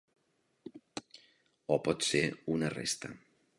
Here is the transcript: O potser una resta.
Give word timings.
O 1.77 1.79
potser 1.89 2.25
una 2.57 2.75
resta. 2.79 3.15